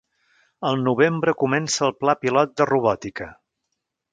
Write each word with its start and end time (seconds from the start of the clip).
Al 0.69 0.77
novembre 0.87 1.35
comença 1.43 1.85
el 1.89 1.93
pla 1.99 2.17
pilot 2.25 2.57
de 2.63 2.69
robòtica. 2.73 3.29